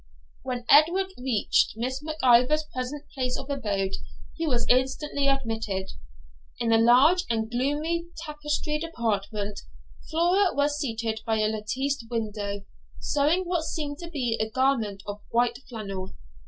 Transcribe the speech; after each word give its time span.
When 0.41 0.65
Edward 0.67 1.09
reached 1.19 1.73
Miss 1.77 2.01
Mac 2.01 2.15
Ivor's 2.23 2.63
present 2.73 3.03
place 3.13 3.37
of 3.37 3.51
abode 3.51 3.97
he 4.35 4.47
was 4.47 4.65
instantly 4.67 5.27
admitted. 5.27 5.91
In 6.59 6.71
a 6.73 6.79
large 6.79 7.23
and 7.29 7.51
gloomy 7.51 8.07
tapestried 8.25 8.83
apartment 8.83 9.59
Flora 10.09 10.55
was 10.55 10.79
seated 10.79 11.19
by 11.23 11.37
a 11.37 11.47
latticed 11.47 12.05
window, 12.09 12.65
sewing 12.99 13.43
what 13.43 13.63
seemed 13.65 13.99
to 13.99 14.09
be 14.09 14.39
a 14.41 14.49
garment 14.49 15.03
of 15.05 15.21
white 15.29 15.59
flannel. 15.69 16.15